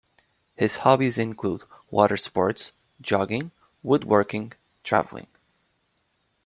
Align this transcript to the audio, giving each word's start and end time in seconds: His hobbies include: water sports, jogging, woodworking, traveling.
His 0.55 0.77
hobbies 0.77 1.19
include: 1.19 1.61
water 1.91 2.17
sports, 2.17 2.71
jogging, 3.01 3.51
woodworking, 3.83 4.53
traveling. 4.83 5.27